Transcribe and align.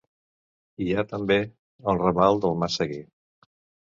Hi 0.85 0.87
ha, 0.93 1.01
també, 1.11 1.35
el 1.93 2.01
raval 2.03 2.41
del 2.45 2.57
Mas 2.63 2.79
Seguer. 2.81 3.01